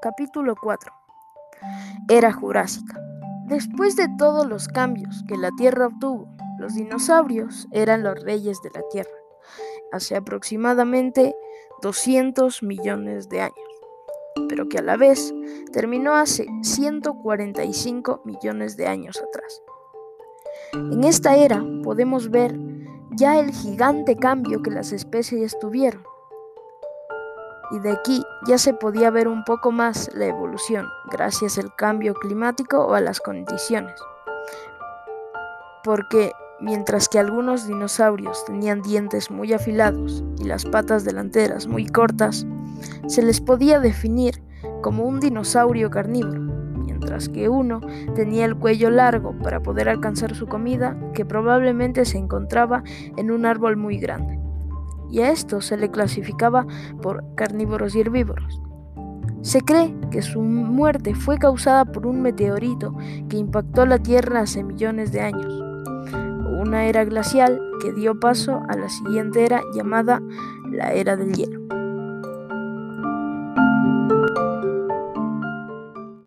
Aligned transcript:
Capítulo 0.00 0.54
4 0.54 0.92
Era 2.08 2.32
Jurásica 2.32 3.00
Después 3.46 3.96
de 3.96 4.06
todos 4.16 4.46
los 4.46 4.68
cambios 4.68 5.24
que 5.26 5.36
la 5.36 5.50
Tierra 5.56 5.88
obtuvo, 5.88 6.28
los 6.60 6.76
dinosaurios 6.76 7.66
eran 7.72 8.04
los 8.04 8.22
reyes 8.22 8.62
de 8.62 8.70
la 8.70 8.82
Tierra, 8.92 9.10
hace 9.90 10.14
aproximadamente 10.14 11.34
200 11.82 12.62
millones 12.62 13.28
de 13.28 13.40
años, 13.40 13.58
pero 14.48 14.68
que 14.68 14.78
a 14.78 14.82
la 14.82 14.96
vez 14.96 15.34
terminó 15.72 16.14
hace 16.14 16.46
145 16.62 18.22
millones 18.24 18.76
de 18.76 18.86
años 18.86 19.20
atrás. 19.20 19.62
En 20.74 21.02
esta 21.02 21.36
era 21.36 21.60
podemos 21.82 22.30
ver 22.30 22.56
ya 23.16 23.40
el 23.40 23.50
gigante 23.50 24.14
cambio 24.14 24.62
que 24.62 24.70
las 24.70 24.92
especies 24.92 25.58
tuvieron 25.58 26.04
y 27.70 27.78
de 27.80 27.92
aquí 27.92 28.24
ya 28.46 28.58
se 28.58 28.74
podía 28.74 29.10
ver 29.10 29.28
un 29.28 29.44
poco 29.44 29.72
más 29.72 30.10
la 30.14 30.26
evolución 30.26 30.86
gracias 31.10 31.58
al 31.58 31.74
cambio 31.74 32.14
climático 32.14 32.78
o 32.78 32.94
a 32.94 33.00
las 33.00 33.20
condiciones. 33.20 33.94
Porque 35.84 36.32
mientras 36.60 37.08
que 37.08 37.18
algunos 37.18 37.66
dinosaurios 37.66 38.44
tenían 38.44 38.82
dientes 38.82 39.30
muy 39.30 39.52
afilados 39.52 40.24
y 40.38 40.44
las 40.44 40.64
patas 40.64 41.04
delanteras 41.04 41.66
muy 41.66 41.86
cortas, 41.86 42.46
se 43.06 43.22
les 43.22 43.40
podía 43.40 43.80
definir 43.80 44.42
como 44.82 45.04
un 45.04 45.20
dinosaurio 45.20 45.90
carnívoro, 45.90 46.40
mientras 46.40 47.28
que 47.28 47.48
uno 47.48 47.80
tenía 48.14 48.44
el 48.44 48.56
cuello 48.56 48.90
largo 48.90 49.36
para 49.42 49.60
poder 49.60 49.88
alcanzar 49.88 50.34
su 50.34 50.46
comida 50.46 50.96
que 51.14 51.24
probablemente 51.24 52.04
se 52.04 52.18
encontraba 52.18 52.82
en 53.16 53.30
un 53.30 53.46
árbol 53.46 53.76
muy 53.76 53.98
grande 53.98 54.47
y 55.10 55.20
a 55.20 55.30
esto 55.30 55.60
se 55.60 55.76
le 55.76 55.90
clasificaba 55.90 56.66
por 57.02 57.24
carnívoros 57.34 57.94
y 57.94 58.00
herbívoros. 58.00 58.60
Se 59.42 59.60
cree 59.60 59.94
que 60.10 60.22
su 60.22 60.40
muerte 60.40 61.14
fue 61.14 61.38
causada 61.38 61.84
por 61.84 62.06
un 62.06 62.22
meteorito 62.22 62.94
que 63.28 63.36
impactó 63.36 63.86
la 63.86 63.98
Tierra 63.98 64.40
hace 64.40 64.64
millones 64.64 65.12
de 65.12 65.20
años, 65.20 65.68
una 66.58 66.86
era 66.86 67.04
glacial 67.04 67.60
que 67.80 67.92
dio 67.92 68.18
paso 68.18 68.62
a 68.68 68.76
la 68.76 68.88
siguiente 68.88 69.44
era 69.44 69.62
llamada 69.72 70.20
la 70.70 70.92
era 70.92 71.16
del 71.16 71.32
hielo. 71.32 71.77